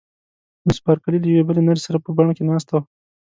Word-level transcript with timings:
مس 0.65 0.77
بارکلي 0.85 1.17
له 1.21 1.27
یوې 1.29 1.43
بلې 1.47 1.61
نرسې 1.67 1.83
سره 1.87 1.97
په 2.05 2.09
بڼ 2.17 2.27
کې 2.37 2.43
ناسته 2.49 2.71
وه. 2.75 2.81